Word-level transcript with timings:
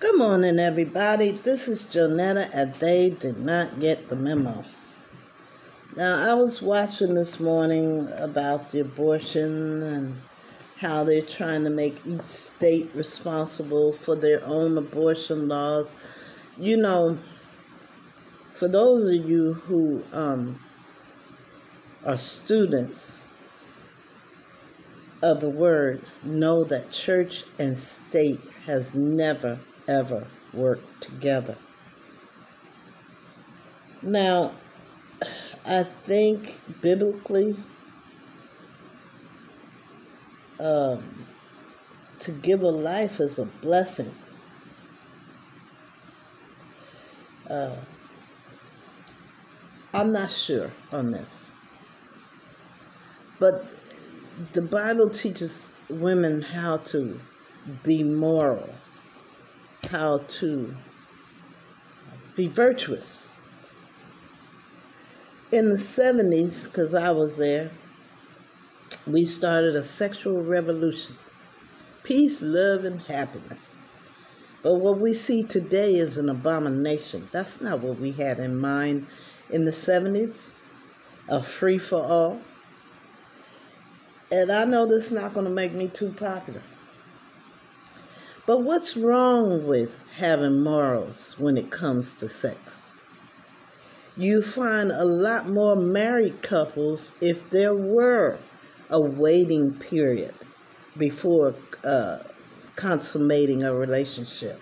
Good 0.00 0.16
morning, 0.16 0.58
everybody. 0.58 1.32
This 1.32 1.68
is 1.68 1.84
Jonetta, 1.84 2.48
and 2.54 2.72
they 2.76 3.10
did 3.10 3.38
not 3.38 3.80
get 3.80 4.08
the 4.08 4.16
memo. 4.16 4.64
Now, 5.94 6.30
I 6.30 6.32
was 6.32 6.62
watching 6.62 7.12
this 7.12 7.38
morning 7.38 8.08
about 8.16 8.70
the 8.70 8.80
abortion 8.80 9.82
and 9.82 10.22
how 10.78 11.04
they're 11.04 11.20
trying 11.20 11.64
to 11.64 11.70
make 11.70 12.00
each 12.06 12.24
state 12.24 12.90
responsible 12.94 13.92
for 13.92 14.16
their 14.16 14.42
own 14.42 14.78
abortion 14.78 15.48
laws. 15.48 15.94
You 16.56 16.78
know, 16.78 17.18
for 18.54 18.68
those 18.68 19.02
of 19.02 19.28
you 19.28 19.52
who 19.52 20.02
um, 20.14 20.58
are 22.06 22.16
students 22.16 23.20
of 25.22 25.40
the 25.40 25.50
word, 25.50 26.02
know 26.22 26.64
that 26.64 26.90
church 26.90 27.44
and 27.58 27.78
state 27.78 28.40
has 28.64 28.94
never 28.94 29.60
ever 29.90 30.26
work 30.54 30.80
together. 31.00 31.56
Now, 34.02 34.52
I 35.66 35.82
think 35.82 36.60
biblically, 36.80 37.56
um, 40.60 41.26
to 42.20 42.32
give 42.32 42.62
a 42.62 42.68
life 42.68 43.18
is 43.20 43.38
a 43.38 43.44
blessing. 43.44 44.14
Uh, 47.48 47.76
I'm 49.92 50.12
not 50.12 50.30
sure 50.30 50.70
on 50.92 51.10
this. 51.10 51.50
But 53.40 53.66
the 54.52 54.62
Bible 54.62 55.10
teaches 55.10 55.72
women 55.88 56.42
how 56.42 56.76
to 56.76 57.20
be 57.82 58.04
moral 58.04 58.70
how 59.88 60.18
to 60.18 60.74
be 62.36 62.48
virtuous. 62.48 63.34
In 65.52 65.68
the 65.68 65.74
70s, 65.74 66.64
because 66.64 66.94
I 66.94 67.10
was 67.10 67.36
there, 67.36 67.70
we 69.06 69.24
started 69.24 69.74
a 69.76 69.84
sexual 69.84 70.42
revolution 70.42 71.16
peace, 72.02 72.40
love, 72.42 72.84
and 72.84 73.00
happiness. 73.02 73.82
But 74.62 74.74
what 74.74 74.98
we 74.98 75.14
see 75.14 75.42
today 75.42 75.94
is 75.94 76.18
an 76.18 76.28
abomination. 76.28 77.28
That's 77.32 77.60
not 77.60 77.80
what 77.80 77.98
we 77.98 78.12
had 78.12 78.38
in 78.38 78.58
mind 78.58 79.06
in 79.50 79.64
the 79.64 79.70
70s, 79.70 80.50
a 81.28 81.42
free 81.42 81.78
for 81.78 82.02
all. 82.02 82.40
And 84.32 84.50
I 84.50 84.64
know 84.64 84.86
this 84.86 85.06
is 85.06 85.12
not 85.12 85.34
going 85.34 85.46
to 85.46 85.52
make 85.52 85.72
me 85.72 85.88
too 85.88 86.10
popular. 86.12 86.62
But 88.50 88.62
what's 88.62 88.96
wrong 88.96 89.64
with 89.64 89.94
having 90.14 90.60
morals 90.60 91.36
when 91.38 91.56
it 91.56 91.70
comes 91.70 92.16
to 92.16 92.28
sex? 92.28 92.58
You 94.16 94.42
find 94.42 94.90
a 94.90 95.04
lot 95.04 95.48
more 95.48 95.76
married 95.76 96.42
couples 96.42 97.12
if 97.20 97.48
there 97.50 97.76
were 97.76 98.40
a 98.88 99.00
waiting 99.00 99.74
period 99.74 100.34
before 100.96 101.54
uh, 101.84 102.18
consummating 102.74 103.62
a 103.62 103.72
relationship. 103.72 104.60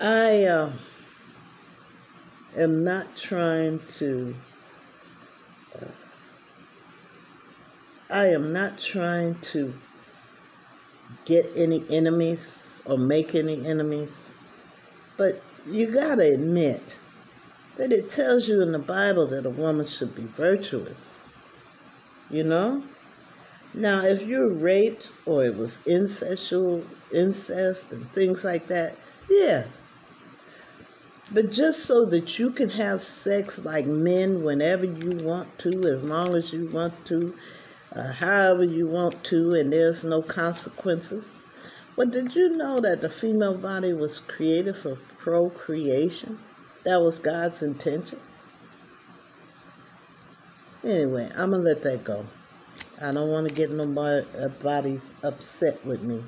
I 0.00 0.42
uh, 0.42 0.72
am 2.56 2.82
not 2.82 3.14
trying 3.14 3.78
to 3.90 4.34
I 8.08 8.26
am 8.26 8.52
not 8.52 8.78
trying 8.78 9.36
to 9.52 9.74
get 11.24 11.50
any 11.56 11.84
enemies 11.90 12.80
or 12.84 12.96
make 12.96 13.34
any 13.34 13.66
enemies, 13.66 14.34
but 15.16 15.42
you 15.66 15.90
gotta 15.90 16.32
admit 16.32 16.98
that 17.76 17.92
it 17.92 18.08
tells 18.08 18.48
you 18.48 18.62
in 18.62 18.72
the 18.72 18.78
Bible 18.78 19.26
that 19.26 19.44
a 19.44 19.50
woman 19.50 19.86
should 19.86 20.14
be 20.14 20.24
virtuous. 20.24 21.24
You 22.30 22.44
know? 22.44 22.84
Now, 23.74 24.00
if 24.00 24.22
you're 24.22 24.48
raped 24.48 25.10
or 25.26 25.44
it 25.44 25.56
was 25.56 25.78
incestual, 25.86 26.84
incest 27.12 27.92
and 27.92 28.10
things 28.12 28.44
like 28.44 28.68
that, 28.68 28.96
yeah. 29.28 29.64
But 31.32 31.50
just 31.50 31.84
so 31.84 32.06
that 32.06 32.38
you 32.38 32.50
can 32.50 32.70
have 32.70 33.02
sex 33.02 33.58
like 33.58 33.84
men 33.84 34.44
whenever 34.44 34.84
you 34.84 35.10
want 35.22 35.58
to, 35.58 35.70
as 35.88 36.04
long 36.04 36.36
as 36.36 36.52
you 36.52 36.68
want 36.68 37.04
to, 37.06 37.34
uh, 37.94 38.12
however 38.12 38.64
you 38.64 38.86
want 38.86 39.22
to, 39.24 39.52
and 39.52 39.72
there's 39.72 40.04
no 40.04 40.22
consequences. 40.22 41.36
But 41.96 42.10
did 42.10 42.34
you 42.34 42.50
know 42.50 42.76
that 42.78 43.00
the 43.00 43.08
female 43.08 43.56
body 43.56 43.92
was 43.92 44.20
created 44.20 44.76
for 44.76 44.96
procreation? 45.18 46.38
That 46.84 47.00
was 47.00 47.18
God's 47.18 47.62
intention. 47.62 48.20
Anyway, 50.84 51.30
I'm 51.34 51.50
gonna 51.50 51.62
let 51.62 51.82
that 51.82 52.04
go. 52.04 52.26
I 53.00 53.10
don't 53.10 53.30
want 53.30 53.48
to 53.48 53.54
get 53.54 53.72
nobody's 53.72 55.12
uh, 55.22 55.28
upset 55.28 55.84
with 55.84 56.02
me. 56.02 56.22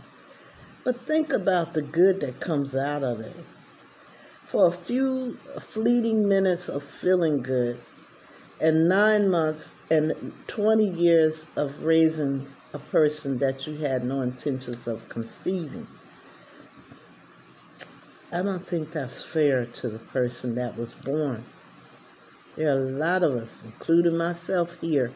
But 0.84 1.06
think 1.06 1.32
about 1.32 1.74
the 1.74 1.82
good 1.82 2.20
that 2.20 2.40
comes 2.40 2.74
out 2.74 3.02
of 3.02 3.20
it. 3.20 3.36
For 4.44 4.66
a 4.66 4.72
few 4.72 5.38
fleeting 5.60 6.26
minutes 6.26 6.68
of 6.68 6.82
feeling 6.82 7.42
good, 7.42 7.78
and 8.60 8.88
nine 8.88 9.30
months 9.30 9.76
and 9.90 10.32
20 10.48 10.84
years 10.90 11.46
of 11.56 11.82
raising 11.82 12.46
a 12.74 12.78
person 12.78 13.38
that 13.38 13.66
you 13.66 13.76
had 13.76 14.04
no 14.04 14.20
intentions 14.20 14.86
of 14.86 15.08
conceiving. 15.08 15.86
I 18.32 18.42
don't 18.42 18.66
think 18.66 18.92
that's 18.92 19.22
fair 19.22 19.66
to 19.66 19.88
the 19.88 19.98
person 19.98 20.54
that 20.56 20.76
was 20.76 20.92
born. 20.92 21.44
There 22.56 22.74
are 22.74 22.78
a 22.78 22.90
lot 22.90 23.22
of 23.22 23.36
us, 23.36 23.62
including 23.64 24.18
myself 24.18 24.74
here, 24.80 25.12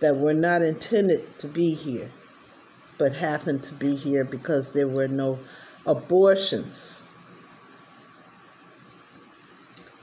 that 0.00 0.16
were 0.16 0.34
not 0.34 0.62
intended 0.62 1.38
to 1.38 1.46
be 1.46 1.74
here, 1.74 2.10
but 2.98 3.14
happened 3.14 3.62
to 3.64 3.74
be 3.74 3.94
here 3.94 4.24
because 4.24 4.72
there 4.72 4.88
were 4.88 5.08
no 5.08 5.38
abortions, 5.86 7.06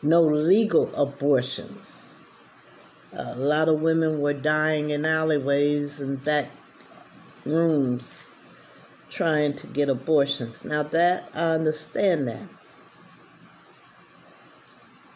no 0.04 0.22
legal 0.22 0.94
abortions 0.96 2.13
a 3.16 3.36
lot 3.36 3.70
of 3.70 3.82
women 3.82 4.20
were 4.20 4.34
dying 4.34 4.90
in 4.90 5.06
alleyways 5.06 6.00
and 6.00 6.22
back 6.24 6.50
rooms 7.46 8.30
trying 9.10 9.56
to 9.56 9.68
get 9.68 9.90
abortions. 9.90 10.66
Now, 10.66 10.84
that 10.84 11.30
I 11.36 11.52
understand 11.52 12.28
that. 12.28 12.48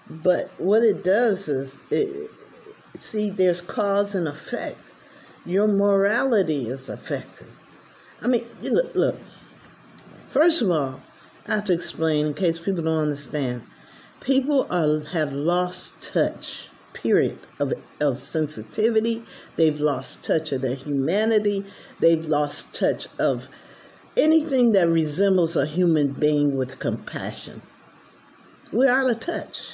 But 0.10 0.52
what 0.58 0.84
it 0.84 1.04
does 1.04 1.48
is, 1.48 1.82
it, 1.90 2.30
see, 3.00 3.30
there's 3.30 3.62
cause 3.62 4.16
and 4.16 4.28
effect. 4.28 4.80
Your 5.46 5.68
morality 5.68 6.70
is 6.70 6.90
affected. 6.90 7.48
I 8.22 8.28
mean, 8.28 8.46
you 8.62 8.72
look, 8.72 8.96
look. 8.96 9.20
First 10.30 10.62
of 10.62 10.70
all, 10.72 11.02
I 11.48 11.56
have 11.56 11.64
to 11.66 11.74
explain 11.74 12.28
in 12.28 12.34
case 12.34 12.60
people 12.60 12.84
don't 12.84 12.98
understand. 12.98 13.64
People 14.20 14.68
are 14.70 15.00
have 15.12 15.34
lost 15.34 16.02
touch 16.02 16.70
period 17.02 17.40
of, 17.60 17.74
of 18.00 18.20
sensitivity. 18.20 19.24
They've 19.56 19.80
lost 19.80 20.24
touch 20.24 20.52
of 20.52 20.62
their 20.62 20.76
humanity. 20.76 21.66
They've 22.00 22.26
lost 22.26 22.74
touch 22.74 23.08
of 23.20 23.50
anything 24.16 24.72
that 24.74 24.90
resembles 24.90 25.56
a 25.56 25.66
human 25.66 26.14
being 26.14 26.56
with 26.58 26.80
compassion. 26.80 27.62
We're 28.72 28.92
out 28.92 29.10
of 29.10 29.20
touch. 29.20 29.74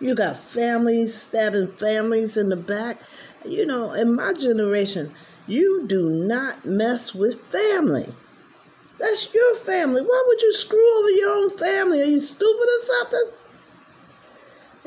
You 0.00 0.14
got 0.14 0.38
families 0.38 1.14
stabbing 1.14 1.72
families 1.72 2.36
in 2.36 2.48
the 2.48 2.56
back. 2.56 3.00
You 3.44 3.66
know, 3.66 3.92
in 3.92 4.16
my 4.16 4.32
generation, 4.32 5.14
you 5.46 5.86
do 5.86 6.08
not 6.08 6.64
mess 6.64 7.14
with 7.14 7.46
family. 7.46 8.12
That's 8.98 9.32
your 9.34 9.54
family. 9.56 10.02
Why 10.02 10.24
would 10.26 10.42
you 10.42 10.52
screw 10.54 10.98
over 11.00 11.10
your 11.10 11.30
own 11.30 11.50
family? 11.50 12.02
Are 12.02 12.06
you 12.06 12.20
stupid 12.20 12.68
or 12.68 12.84
something? 12.84 13.30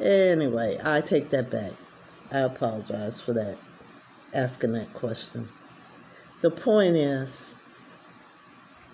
Anyway, 0.02 0.80
I 0.84 1.02
take 1.02 1.30
that 1.30 1.50
back. 1.50 1.72
I 2.32 2.40
apologize 2.40 3.22
for 3.22 3.34
that, 3.34 3.58
asking 4.34 4.74
that 4.74 4.94
question. 4.94 5.50
The 6.42 6.52
point 6.52 6.96
is, 6.96 7.56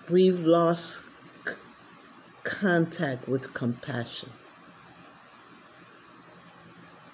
we've 0.08 0.40
lost 0.40 1.02
c- 1.46 1.54
contact 2.44 3.28
with 3.28 3.52
compassion. 3.52 4.30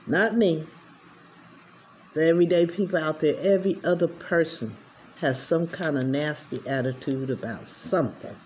Not 0.06 0.37
me. 0.37 0.67
The 2.14 2.26
everyday 2.26 2.67
people 2.67 2.99
out 2.99 3.20
there, 3.20 3.37
every 3.40 3.81
other 3.85 4.08
person 4.08 4.76
has 5.20 5.40
some 5.43 5.67
kind 5.67 5.96
of 5.96 6.06
nasty 6.06 6.61
attitude 6.67 7.31
about 7.31 7.67
something. 7.67 8.37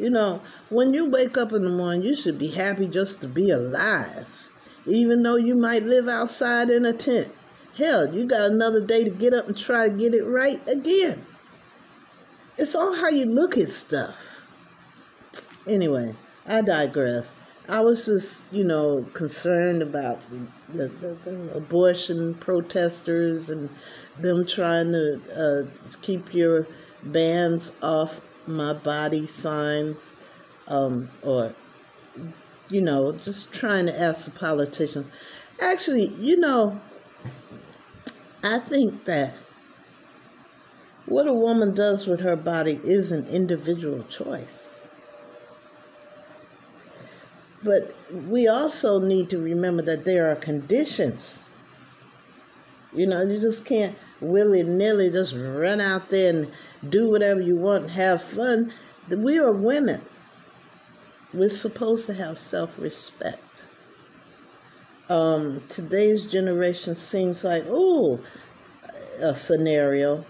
You 0.00 0.10
know, 0.10 0.40
when 0.70 0.94
you 0.94 1.04
wake 1.04 1.36
up 1.36 1.52
in 1.52 1.62
the 1.62 1.70
morning, 1.70 2.02
you 2.02 2.16
should 2.16 2.38
be 2.38 2.48
happy 2.48 2.86
just 2.86 3.20
to 3.20 3.28
be 3.28 3.50
alive. 3.50 4.26
Even 4.86 5.22
though 5.22 5.36
you 5.36 5.54
might 5.54 5.84
live 5.84 6.08
outside 6.08 6.70
in 6.70 6.86
a 6.86 6.92
tent, 6.92 7.32
Hell, 7.76 8.12
you 8.14 8.26
got 8.26 8.50
another 8.50 8.80
day 8.80 9.04
to 9.04 9.10
get 9.10 9.32
up 9.32 9.46
and 9.46 9.56
try 9.56 9.88
to 9.88 9.94
get 9.94 10.12
it 10.12 10.24
right 10.24 10.66
again. 10.66 11.24
It's 12.58 12.74
all 12.74 12.94
how 12.94 13.08
you 13.08 13.26
look 13.26 13.56
at 13.56 13.68
stuff. 13.68 14.16
Anyway, 15.66 16.16
I 16.46 16.62
digress. 16.62 17.34
I 17.68 17.80
was 17.80 18.06
just, 18.06 18.42
you 18.50 18.64
know, 18.64 19.06
concerned 19.14 19.82
about 19.82 20.20
the, 20.30 20.88
the, 20.88 21.16
the 21.24 21.56
abortion 21.56 22.34
protesters 22.34 23.48
and 23.50 23.68
them 24.18 24.44
trying 24.46 24.90
to 24.92 25.20
uh, 25.32 25.90
keep 26.02 26.34
your 26.34 26.66
bans 27.04 27.72
off 27.82 28.20
my 28.46 28.72
body 28.72 29.26
signs, 29.26 30.10
um, 30.68 31.10
or, 31.22 31.54
you 32.68 32.80
know, 32.80 33.12
just 33.12 33.52
trying 33.52 33.86
to 33.86 34.00
ask 34.00 34.24
the 34.24 34.30
politicians. 34.30 35.10
Actually, 35.60 36.06
you 36.14 36.36
know, 36.38 36.80
I 38.42 38.58
think 38.58 39.04
that 39.04 39.34
what 41.06 41.26
a 41.26 41.32
woman 41.32 41.74
does 41.74 42.06
with 42.06 42.20
her 42.20 42.36
body 42.36 42.80
is 42.84 43.10
an 43.12 43.26
individual 43.26 44.04
choice. 44.04 44.80
But 47.62 47.94
we 48.10 48.48
also 48.48 48.98
need 48.98 49.28
to 49.30 49.38
remember 49.38 49.82
that 49.82 50.04
there 50.04 50.30
are 50.30 50.36
conditions. 50.36 51.48
You 52.92 53.06
know, 53.06 53.22
you 53.22 53.38
just 53.38 53.64
can't 53.64 53.96
willy 54.20 54.62
nilly 54.62 55.10
just 55.10 55.34
run 55.34 55.80
out 55.80 56.10
there 56.10 56.30
and 56.30 56.50
do 56.88 57.08
whatever 57.08 57.40
you 57.40 57.56
want 57.56 57.84
and 57.84 57.92
have 57.92 58.22
fun. 58.22 58.72
We 59.08 59.38
are 59.38 59.52
women. 59.52 60.02
We're 61.32 61.50
supposed 61.50 62.06
to 62.06 62.14
have 62.14 62.38
self 62.38 62.78
respect. 62.78 63.64
Um, 65.08 65.62
today's 65.68 66.24
generation 66.24 66.94
seems 66.94 67.42
like, 67.42 67.64
oh, 67.68 68.20
a 69.20 69.34
scenario 69.34 70.24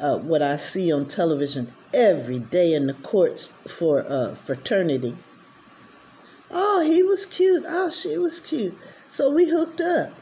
uh, 0.00 0.16
what 0.16 0.42
I 0.42 0.56
see 0.56 0.92
on 0.92 1.06
television 1.06 1.72
every 1.92 2.38
day 2.38 2.72
in 2.72 2.86
the 2.86 2.94
courts 2.94 3.52
for 3.68 4.04
uh, 4.06 4.34
fraternity. 4.34 5.16
Oh, 6.50 6.82
he 6.84 7.02
was 7.02 7.26
cute. 7.26 7.64
Oh, 7.68 7.90
she 7.90 8.16
was 8.16 8.40
cute. 8.40 8.76
So 9.08 9.32
we 9.32 9.48
hooked 9.48 9.80
up. 9.80 10.12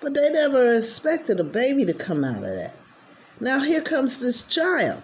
But 0.00 0.14
they 0.14 0.30
never 0.30 0.76
expected 0.76 1.40
a 1.40 1.44
baby 1.44 1.84
to 1.84 1.94
come 1.94 2.24
out 2.24 2.44
of 2.44 2.54
that. 2.54 2.74
Now 3.40 3.60
here 3.60 3.80
comes 3.80 4.20
this 4.20 4.42
child. 4.42 5.02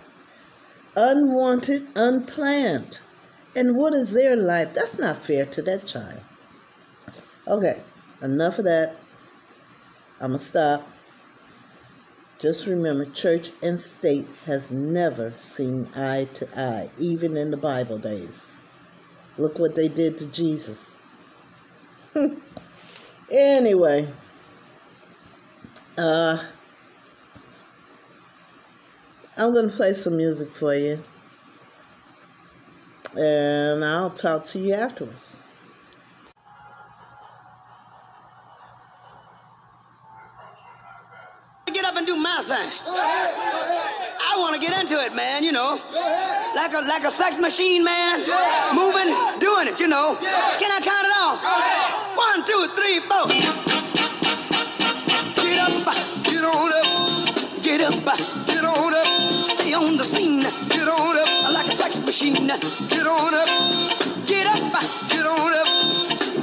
Unwanted, 0.96 1.86
unplanned. 1.94 2.98
And 3.54 3.76
what 3.76 3.94
is 3.94 4.12
their 4.12 4.36
life? 4.36 4.72
That's 4.74 4.98
not 4.98 5.16
fair 5.16 5.46
to 5.46 5.62
that 5.62 5.86
child. 5.86 6.20
Okay, 7.46 7.80
enough 8.22 8.58
of 8.58 8.64
that. 8.66 8.96
I'm 10.20 10.30
going 10.30 10.38
to 10.38 10.44
stop. 10.44 10.88
Just 12.38 12.66
remember, 12.66 13.04
church 13.04 13.50
and 13.62 13.80
state 13.80 14.26
has 14.46 14.72
never 14.72 15.32
seen 15.34 15.88
eye 15.94 16.28
to 16.34 16.48
eye, 16.58 16.90
even 16.98 17.36
in 17.36 17.50
the 17.50 17.56
Bible 17.56 17.98
days. 17.98 18.60
Look 19.36 19.58
what 19.58 19.74
they 19.74 19.88
did 19.88 20.16
to 20.18 20.26
Jesus. 20.26 20.94
anyway, 23.30 24.08
uh, 26.00 26.42
I'm 29.36 29.52
going 29.52 29.68
to 29.70 29.76
play 29.76 29.92
some 29.92 30.16
music 30.16 30.54
for 30.54 30.74
you. 30.74 31.02
And 33.16 33.84
I'll 33.84 34.10
talk 34.10 34.44
to 34.46 34.58
you 34.58 34.74
afterwards. 34.74 35.36
Get 41.66 41.84
up 41.84 41.96
and 41.96 42.06
do 42.06 42.16
my 42.16 42.42
thing. 42.46 42.70
I 42.86 44.36
want 44.38 44.54
to 44.54 44.60
get 44.60 44.78
into 44.80 45.00
it, 45.00 45.14
man, 45.14 45.44
you 45.44 45.52
know. 45.52 45.80
Like 46.54 46.72
a 46.72 46.80
like 46.86 47.04
a 47.04 47.10
sex 47.10 47.38
machine, 47.38 47.84
man. 47.84 48.20
Moving, 48.74 49.14
doing 49.38 49.68
it, 49.68 49.80
you 49.80 49.88
know. 49.88 50.16
Can 50.58 50.70
I 50.70 50.80
count 50.82 51.06
it 51.06 51.14
off? 51.20 51.40
One, 52.16 52.44
two, 52.44 52.68
three, 52.74 53.00
four. 53.00 53.69
Get 57.80 57.94
up, 57.94 58.18
get 58.46 58.62
on 58.62 58.92
up. 58.92 59.32
Stay 59.32 59.72
on 59.72 59.96
the 59.96 60.04
scene. 60.04 60.42
Get 60.68 60.86
on 60.86 61.16
up. 61.16 61.50
Like 61.50 61.66
a 61.66 61.72
sex 61.72 61.98
machine. 62.02 62.46
Get 62.46 63.06
on 63.06 63.32
up. 63.32 63.48
Get 64.26 64.46
up, 64.46 64.72
get 65.08 65.24
on 65.24 65.54
up. 65.54 65.66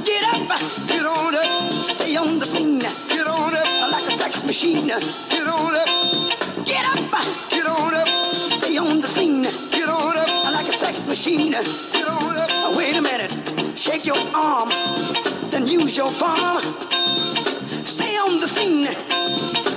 Get 0.04 0.24
up, 0.34 0.48
get 0.88 1.06
on 1.06 1.34
up. 1.36 1.72
Stay 1.94 2.16
on 2.16 2.40
the 2.40 2.44
scene. 2.44 2.80
Get 2.80 3.28
on 3.28 3.54
up. 3.54 3.92
Like 3.92 4.08
a 4.08 4.16
sex 4.16 4.42
machine. 4.42 4.88
Get 4.88 5.46
on 5.46 5.76
up. 5.76 6.66
Get 6.66 6.84
up, 6.84 7.08
get 7.50 7.66
on 7.66 7.94
up. 7.94 8.34
Stay 8.58 8.76
on 8.76 9.00
the 9.00 9.06
scene. 9.06 9.44
Get 9.70 9.88
on 9.88 10.16
up. 10.18 10.52
Like 10.52 10.66
a 10.66 10.72
sex 10.72 11.06
machine. 11.06 11.52
Get 11.52 12.08
on 12.08 12.36
up. 12.36 12.76
Wait 12.76 12.96
a 12.96 13.00
minute. 13.00 13.78
Shake 13.78 14.06
your 14.06 14.18
arm. 14.34 14.70
Then 15.52 15.68
use 15.68 15.96
your 15.96 16.10
palm. 16.10 16.64
Stay 17.84 18.16
on 18.16 18.40
the 18.40 18.48
scene. 18.48 19.17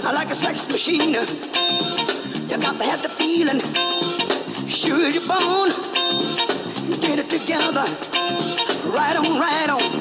I 0.04 0.12
like 0.14 0.32
a 0.32 0.36
sex 0.36 0.68
machine. 0.68 1.14
You 1.14 2.58
got 2.58 2.78
to 2.80 2.84
have 2.84 3.02
the 3.04 3.10
feeling. 3.10 3.60
Sure 4.68 5.08
you're 5.10 5.28
born. 5.28 5.70
Get 7.00 7.20
it 7.20 7.30
together. 7.30 7.86
Right 8.90 9.16
on, 9.16 9.40
right 9.40 9.70
on. 9.70 10.01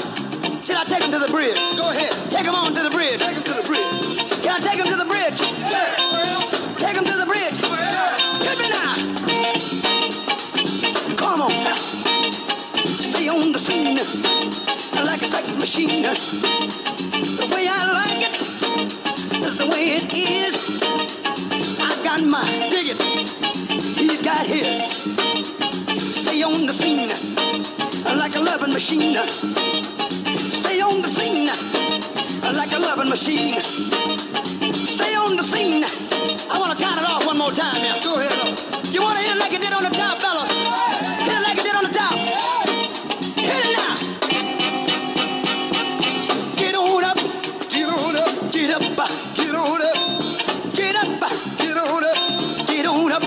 should 0.71 0.79
I 0.79 0.83
take 0.85 1.03
him 1.03 1.11
to 1.11 1.19
the 1.19 1.27
bridge? 1.27 1.59
Go 1.75 1.89
ahead. 1.91 2.31
Take 2.31 2.45
him 2.45 2.55
on 2.55 2.73
to 2.73 2.81
the 2.81 2.89
bridge. 2.89 3.19
Take 3.19 3.35
him 3.35 3.43
to 3.43 3.53
the 3.55 3.63
bridge. 3.63 3.83
Can 4.41 4.55
I 4.55 4.59
take 4.63 4.79
him 4.79 4.87
to 4.87 4.95
the 4.95 5.03
bridge? 5.03 5.41
Yeah. 5.67 5.99
Take 6.79 6.95
him 6.95 7.03
to 7.03 7.17
the 7.17 7.25
bridge. 7.25 7.59
Yeah. 7.59 8.15
Hit 8.39 8.57
me 8.57 8.69
now. 8.71 8.95
Come 11.17 11.41
on 11.41 11.51
now. 11.51 11.75
Stay 12.85 13.27
on 13.27 13.51
the 13.51 13.59
scene 13.59 13.97
like 15.03 15.21
a 15.21 15.27
sex 15.27 15.55
machine. 15.55 16.03
The 16.03 17.47
way 17.51 17.67
I 17.67 17.91
like 17.91 18.23
it 18.29 18.35
is 19.45 19.57
the 19.57 19.67
way 19.67 19.99
it 19.99 20.07
is. 20.13 20.55
I 21.81 22.01
got 22.01 22.23
my 22.23 22.45
dig 22.71 22.95
it 22.95 22.99
He's 23.99 24.21
got 24.21 24.47
his. 24.47 24.87
Stay 26.15 26.43
on 26.43 26.65
the 26.65 26.73
scene 26.73 27.09
like 28.15 28.35
a 28.35 28.39
loving 28.39 28.71
machine. 28.71 29.17
On 30.91 31.01
the 31.01 31.07
scene 31.07 31.47
like 32.53 32.71
a 32.73 32.79
loving 32.79 33.07
machine. 33.07 33.57
Stay 34.73 35.15
on 35.15 35.37
the 35.37 35.43
scene. 35.43 35.85
I 36.51 36.59
want 36.59 36.77
to 36.77 36.83
count 36.83 36.99
it 36.99 37.07
off 37.07 37.25
one 37.25 37.37
more 37.37 37.51
time 37.51 37.81
now. 37.81 37.97
Go 38.01 38.19
ahead. 38.19 38.59
You 38.93 39.01
want 39.01 39.17
to 39.17 39.23
hit 39.23 39.35
it 39.35 39.39
like 39.39 39.53
it 39.53 39.61
did 39.61 39.71
on 39.71 39.83
the 39.83 39.89
top, 39.89 40.19
fellas? 40.19 40.51
Hit 40.51 41.31
it 41.31 41.43
like 41.47 41.57
it 41.57 41.63
did 41.63 41.75
on 41.75 41.83
the 41.83 41.93
top. 41.95 42.13
Hit 43.39 43.65
it 43.67 43.77
now. 43.79 43.95
Get 46.57 46.75
on 46.75 47.03
up. 47.05 47.17
Get 47.69 47.87
on 47.87 48.15
up. 48.17 48.51
Get 48.51 48.71
up. 48.75 48.81
Get 49.35 49.55
on 49.55 49.81
up. 49.81 49.95
Get 50.75 50.95
up. 50.95 51.07
Get 51.57 51.77
on 51.77 52.03
up. 52.03 52.67
Get 52.67 52.85
on 52.85 53.11
up. 53.11 53.23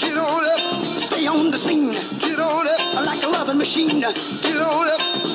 Get 0.00 0.16
on 0.18 0.44
up. 0.44 0.84
Stay 0.84 1.26
on 1.28 1.50
the 1.52 1.58
scene. 1.58 1.92
Get 2.18 2.40
on 2.40 2.66
up. 2.66 3.06
Like 3.06 3.22
a 3.22 3.28
love 3.28 3.54
machine. 3.54 4.00
Get 4.00 4.60
on 4.60 4.88
up, 4.88 5.33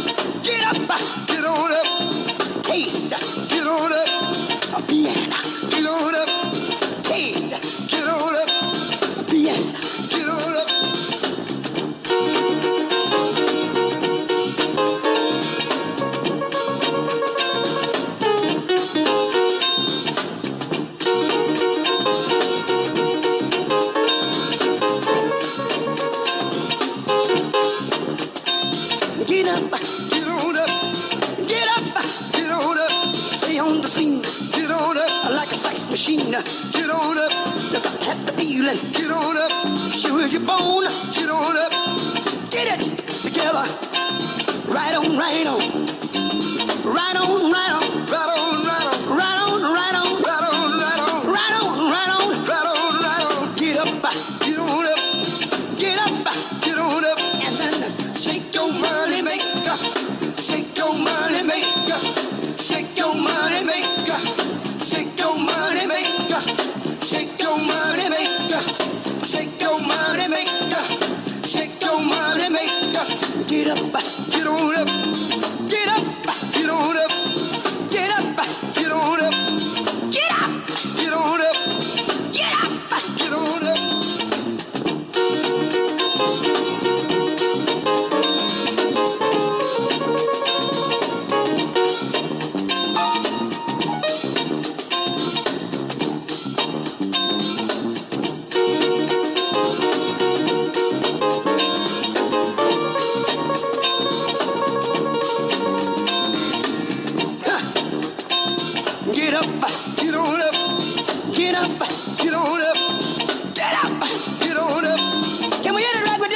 get 0.49 0.75
up, 0.75 0.99
get 1.27 1.45
on 1.45 1.71
up, 1.71 2.63
taste, 2.63 3.09
get 3.09 3.67
on 3.67 3.93
up, 3.93 4.79
a 4.79 4.87
piano. 4.87 5.39
Get 5.69 5.85
on 5.85 6.15
up, 6.15 6.48
get 36.71 36.89
on 36.89 37.17
up, 37.17 37.31
have 38.03 38.25
the 38.25 38.33
feeling, 38.37 38.77
get 38.93 39.11
on 39.11 39.37
up, 39.37 39.77
sure 39.93 40.21
as 40.21 40.33
your 40.33 40.41
bone, 40.45 40.83
get 41.13 41.29
on 41.29 41.57
up, 41.57 41.71
get 42.49 42.79
it 42.79 43.09
together, 43.09 43.65
right 44.67 44.95
on, 44.95 45.17
right 45.17 45.47
on, 45.47 45.85
right 46.85 47.15
on, 47.15 47.51
right 47.51 47.68
on, 47.68 47.68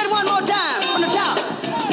That 0.03 0.09
one 0.09 0.25
more 0.25 0.41
time? 0.41 0.83
On 0.89 1.01
the 1.01 1.07
top. 1.07 1.37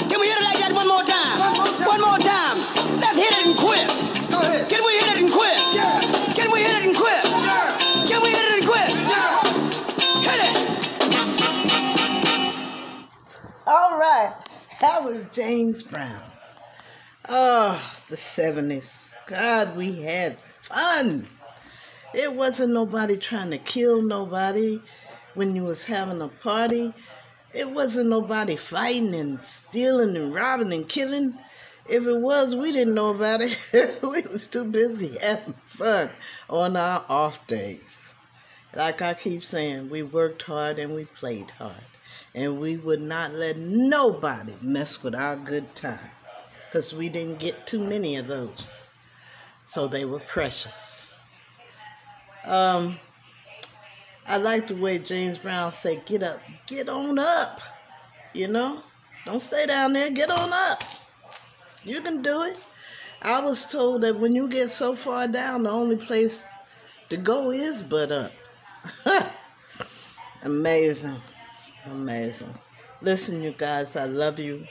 Can 0.09 0.19
we 0.19 0.27
hear 0.27 0.39
it 0.41 0.57
again 0.57 0.75
one 0.75 0.89
more 0.89 1.05
time. 1.05 1.39
One 1.87 2.01
more 2.01 2.19
time. 2.19 2.57
Let's 2.99 3.17
hit 3.17 3.31
it 3.31 3.47
and 3.47 3.57
quit. 3.57 3.87
Go 4.31 4.41
ahead. 4.41 4.69
Can 4.69 4.83
we 4.85 4.93
hit 4.99 5.17
it 5.17 5.23
and 5.23 5.31
quit? 5.31 5.55
Can 6.35 6.51
we 6.51 6.61
hit 6.61 6.75
it 6.75 6.85
and 6.87 6.97
quit? 6.97 7.23
Can 8.09 8.23
we 8.23 8.31
hit 8.31 8.45
it 8.45 8.55
and 8.59 8.67
quit? 8.67 8.91
Alright. 13.69 14.33
That 14.81 15.05
was 15.05 15.27
James 15.31 15.83
Brown. 15.83 16.23
Oh, 17.29 17.81
the 18.09 18.17
70s. 18.17 19.15
God, 19.27 19.77
we 19.77 20.03
had 20.03 20.41
fun. 20.63 21.29
It 22.13 22.35
wasn't 22.35 22.73
nobody 22.73 23.17
trying 23.17 23.53
to 23.53 23.59
kill 23.59 24.03
nobody 24.03 24.83
when 25.35 25.55
you 25.55 25.63
was 25.63 25.85
having 25.85 26.21
a 26.21 26.27
party. 26.27 26.93
It 27.55 27.71
wasn't 27.71 28.11
nobody 28.11 28.57
fighting 28.57 29.15
and 29.15 29.41
stealing 29.41 30.17
and 30.17 30.35
robbing 30.35 30.73
and 30.73 30.89
killing. 30.89 31.39
If 31.89 32.07
it 32.07 32.19
was, 32.19 32.55
we 32.57 32.73
didn't 32.73 32.95
know 32.95 33.11
about 33.11 33.43
it. 33.43 33.57
we 34.03 34.23
was 34.23 34.49
too 34.49 34.65
busy 34.65 35.19
having 35.21 35.55
fun 35.65 36.11
on 36.49 36.77
our 36.77 37.05
off 37.09 37.47
days. 37.47 38.13
Like 38.75 39.03
I 39.03 39.15
keep 39.15 39.45
saying, 39.45 39.89
we 39.89 40.03
worked 40.03 40.43
hard 40.43 40.81
and 40.81 40.95
we 40.95 41.05
played 41.05 41.51
hard. 41.53 41.75
And 42.35 42.61
we 42.61 42.77
would 42.77 43.01
not 43.01 43.35
let 43.35 43.57
nobody 43.57 44.55
mess 44.61 45.03
with 45.03 45.15
our 45.15 45.37
good 45.37 45.77
time. 45.77 46.11
Because 46.67 46.93
we 46.93 47.09
didn't 47.09 47.39
get 47.39 47.67
too 47.67 47.81
many 47.85 48.17
of 48.17 48.27
those. 48.27 48.95
So 49.65 49.87
they 49.87 50.05
were 50.05 50.21
precious. 50.21 51.10
Um, 52.45 52.99
I 54.27 54.37
like 54.37 54.67
the 54.67 54.77
way 54.77 54.99
James 54.99 55.39
Brown 55.39 55.73
said, 55.73 56.07
get 56.07 56.23
up, 56.23 56.41
get 56.67 56.89
on 56.89 57.19
up. 57.19 57.61
You 58.33 58.49
know? 58.49 58.83
Don't 59.27 59.41
stay 59.41 59.67
down 59.67 59.93
there, 59.93 60.11
get 60.11 60.31
on 60.31 60.51
up. 60.53 60.83
You 61.85 62.01
can 62.01 62.23
do 62.23 62.43
it. 62.43 62.59
I 63.23 63.41
was 63.41 63.67
told 63.67 64.03
that 64.03 64.19
when 64.19 64.35
you 64.35 64.49
get 64.49 64.71
so 64.71 64.95
far 64.95 65.29
down, 65.29 65.65
the 65.65 65.71
only 65.71 65.97
place 65.97 66.45
to 67.11 67.17
go 67.17 67.51
is 67.51 67.83
but 67.83 68.11
up. 68.13 68.33
Amazing. 70.43 71.21
Amazing. 71.87 72.55
Listen, 73.03 73.43
you 73.43 73.53
guys, 73.53 73.97
I 73.97 74.05
love 74.05 74.39
you. 74.39 74.67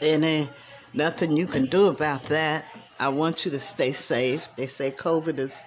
And 0.00 0.24
ain't 0.24 0.50
nothing 0.92 1.36
you 1.36 1.46
can 1.46 1.66
do 1.66 1.86
about 1.86 2.24
that. 2.24 2.66
I 2.98 3.08
want 3.08 3.44
you 3.44 3.50
to 3.52 3.58
stay 3.58 3.92
safe. 3.92 4.48
They 4.56 4.66
say 4.66 4.90
COVID 4.90 5.38
has 5.38 5.64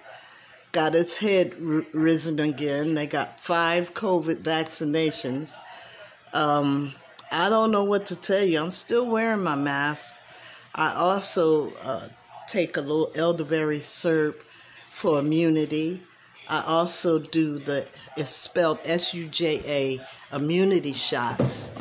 got 0.76 0.94
its 0.94 1.18
head 1.18 1.54
r- 1.54 1.86
risen 1.94 2.38
again. 2.40 2.96
They 2.96 3.08
got 3.08 3.40
five 3.40 3.94
COVID 3.94 4.44
vaccinations. 4.44 5.56
Um, 6.34 6.94
I 7.32 7.50
don't 7.50 7.72
know 7.72 7.86
what 7.86 8.08
to 8.08 8.16
tell 8.18 8.44
you. 8.44 8.60
I'm 8.60 8.72
still 8.72 9.08
wearing 9.08 9.42
my 9.42 9.56
mask. 9.56 10.22
I 10.76 10.94
also 10.94 11.72
uh, 11.76 12.10
take 12.48 12.76
a 12.76 12.82
little 12.82 13.10
elderberry 13.16 13.80
syrup 13.80 14.44
for 14.92 15.20
immunity. 15.20 16.04
I 16.50 16.62
also 16.62 17.20
do 17.20 17.58
the, 17.58 17.88
it's 18.18 18.30
spelled 18.30 18.80
S 18.84 19.14
U 19.14 19.28
J 19.30 19.62
A, 19.80 20.36
immunity 20.36 20.94
shots. 20.94 21.72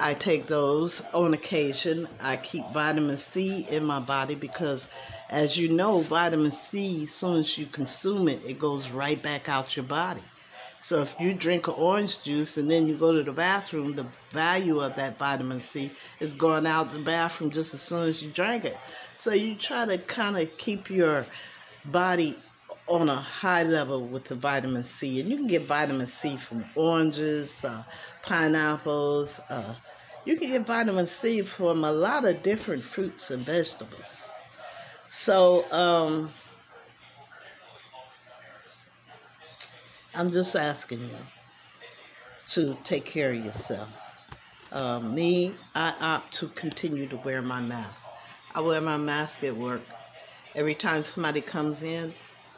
I 0.00 0.14
take 0.14 0.48
those 0.48 1.06
on 1.14 1.32
occasion. 1.32 2.08
I 2.20 2.36
keep 2.36 2.66
vitamin 2.72 3.16
C 3.16 3.66
in 3.70 3.84
my 3.84 4.00
body 4.00 4.34
because, 4.34 4.88
as 5.32 5.56
you 5.56 5.70
know, 5.70 6.00
vitamin 6.00 6.50
C, 6.50 7.04
as 7.04 7.10
soon 7.10 7.38
as 7.38 7.56
you 7.56 7.64
consume 7.64 8.28
it, 8.28 8.44
it 8.46 8.58
goes 8.58 8.90
right 8.90 9.20
back 9.20 9.48
out 9.48 9.74
your 9.74 9.84
body. 9.84 10.22
So 10.80 11.00
if 11.00 11.18
you 11.18 11.32
drink 11.32 11.68
an 11.68 11.74
orange 11.74 12.22
juice 12.22 12.58
and 12.58 12.70
then 12.70 12.86
you 12.86 12.96
go 12.96 13.12
to 13.12 13.22
the 13.22 13.32
bathroom, 13.32 13.96
the 13.96 14.06
value 14.30 14.80
of 14.80 14.94
that 14.96 15.18
vitamin 15.18 15.60
C 15.60 15.90
is 16.20 16.34
going 16.34 16.66
out 16.66 16.90
the 16.90 16.98
bathroom 16.98 17.50
just 17.50 17.72
as 17.72 17.80
soon 17.80 18.10
as 18.10 18.22
you 18.22 18.30
drank 18.30 18.66
it. 18.66 18.76
So 19.16 19.32
you 19.32 19.54
try 19.54 19.86
to 19.86 19.96
kind 19.96 20.36
of 20.36 20.54
keep 20.58 20.90
your 20.90 21.24
body 21.86 22.36
on 22.86 23.08
a 23.08 23.16
high 23.16 23.62
level 23.62 24.06
with 24.06 24.24
the 24.24 24.34
vitamin 24.34 24.82
C, 24.82 25.20
and 25.20 25.30
you 25.30 25.36
can 25.36 25.46
get 25.46 25.66
vitamin 25.66 26.08
C 26.08 26.36
from 26.36 26.66
oranges, 26.74 27.64
uh, 27.64 27.84
pineapples. 28.22 29.40
Uh, 29.48 29.76
you 30.26 30.36
can 30.36 30.50
get 30.50 30.66
vitamin 30.66 31.06
C 31.06 31.40
from 31.42 31.84
a 31.84 31.92
lot 31.92 32.26
of 32.26 32.42
different 32.42 32.82
fruits 32.82 33.30
and 33.30 33.46
vegetables. 33.46 34.32
So 35.14 35.70
um, 35.70 36.30
I'm 40.14 40.32
just 40.32 40.56
asking 40.56 41.00
you 41.00 41.16
to 42.48 42.74
take 42.82 43.04
care 43.04 43.30
of 43.30 43.44
yourself. 43.44 43.90
Uh, 44.72 45.00
me, 45.00 45.54
I 45.74 45.92
opt 46.00 46.32
to 46.38 46.48
continue 46.48 47.06
to 47.08 47.18
wear 47.18 47.42
my 47.42 47.60
mask. 47.60 48.10
I 48.54 48.62
wear 48.62 48.80
my 48.80 48.96
mask 48.96 49.44
at 49.44 49.54
work. 49.54 49.82
Every 50.56 50.74
time 50.74 51.02
somebody 51.02 51.42
comes 51.42 51.82
in, 51.82 52.14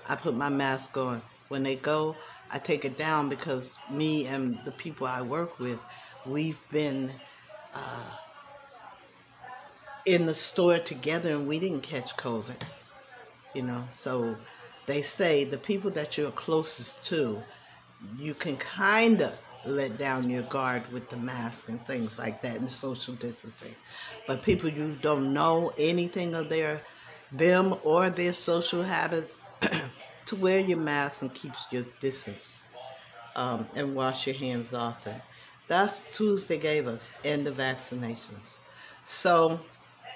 I 0.08 0.14
put 0.14 0.36
my 0.36 0.48
mask 0.48 0.96
on. 0.96 1.22
When 1.48 1.64
they 1.64 1.74
go, 1.74 2.14
I 2.52 2.60
take 2.60 2.84
it 2.84 2.96
down 2.96 3.28
because 3.28 3.80
me 3.90 4.26
and 4.26 4.56
the 4.64 4.70
people 4.70 5.08
I 5.08 5.22
work 5.22 5.58
with, 5.58 5.80
we've 6.24 6.66
been 6.70 7.10
uh, 7.74 8.10
in 10.06 10.26
the 10.26 10.34
store 10.34 10.78
together 10.78 11.32
and 11.32 11.46
we 11.46 11.58
didn't 11.58 11.82
catch 11.82 12.16
COVID. 12.16 12.62
You 13.54 13.62
know, 13.62 13.84
so 13.88 14.36
they 14.86 15.02
say 15.02 15.44
the 15.44 15.58
people 15.58 15.90
that 15.92 16.18
you're 16.18 16.30
closest 16.32 17.04
to, 17.06 17.42
you 18.16 18.34
can 18.34 18.56
kind 18.56 19.20
of 19.20 19.32
let 19.64 19.96
down 19.96 20.28
your 20.28 20.42
guard 20.42 20.90
with 20.92 21.08
the 21.08 21.16
mask 21.16 21.68
and 21.68 21.84
things 21.86 22.18
like 22.18 22.42
that 22.42 22.56
and 22.56 22.68
social 22.68 23.14
distancing. 23.14 23.74
But 24.26 24.42
people 24.42 24.70
you 24.70 24.96
don't 25.00 25.32
know 25.32 25.72
anything 25.78 26.34
of 26.34 26.48
their 26.50 26.82
them 27.32 27.74
or 27.82 28.10
their 28.10 28.32
social 28.34 28.82
habits, 28.82 29.40
to 30.26 30.36
wear 30.36 30.58
your 30.60 30.78
mask 30.78 31.22
and 31.22 31.34
keep 31.34 31.54
your 31.70 31.84
distance 32.00 32.62
um, 33.36 33.66
and 33.74 33.94
wash 33.94 34.26
your 34.26 34.36
hands 34.36 34.72
often. 34.72 35.20
That's 35.68 36.10
tools 36.16 36.46
they 36.46 36.58
gave 36.58 36.86
us 36.86 37.14
and 37.24 37.46
the 37.46 37.50
vaccinations. 37.50 38.58
So 39.04 39.60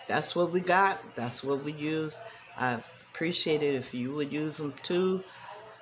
that's 0.09 0.35
what 0.35 0.53
we 0.53 0.61
got. 0.61 1.15
That's 1.15 1.45
what 1.45 1.62
we 1.62 1.73
use. 1.73 2.23
I 2.57 2.81
appreciate 3.12 3.62
it 3.62 3.75
if 3.75 3.95
you 3.95 4.12
would 4.15 4.33
use 4.33 4.57
them 4.57 4.75
too. 4.83 5.23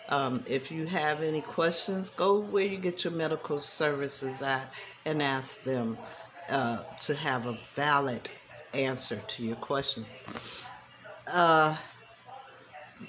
Um, 0.09 0.45
if 0.47 0.71
you 0.71 0.87
have 0.87 1.23
any 1.23 1.41
questions, 1.41 2.11
go 2.11 2.41
where 2.41 2.65
you 2.65 2.79
get 2.79 3.05
your 3.05 3.13
medical 3.13 3.61
services 3.61 4.43
at 4.43 4.73
and 5.05 5.23
ask 5.23 5.63
them 5.65 5.99
uh, 6.49 6.85
to 7.03 7.15
have 7.15 7.47
a 7.47 7.57
valid 7.75 8.31
answer 8.75 9.21
to 9.27 9.43
your 9.45 9.57
questions. 9.57 10.21
Uh, 11.27 11.77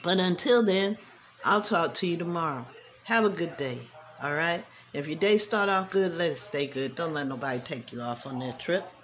but 0.01 0.19
until 0.19 0.65
then, 0.65 0.97
I'll 1.43 1.61
talk 1.61 1.93
to 1.95 2.07
you 2.07 2.17
tomorrow. 2.17 2.65
Have 3.03 3.25
a 3.25 3.29
good 3.29 3.57
day. 3.57 3.91
All 4.21 4.33
right. 4.33 4.65
If 4.93 5.07
your 5.07 5.17
day 5.19 5.37
start 5.37 5.69
off 5.69 5.91
good, 5.91 6.15
let 6.15 6.31
it 6.31 6.37
stay 6.37 6.67
good. 6.67 6.95
Don't 6.95 7.13
let 7.13 7.27
nobody 7.27 7.59
take 7.59 7.91
you 7.91 8.01
off 8.01 8.25
on 8.25 8.39
that 8.39 8.59
trip. 8.59 8.96